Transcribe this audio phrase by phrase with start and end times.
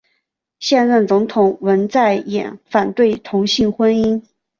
[0.57, 4.23] 现任总统文在寅反对同性婚姻。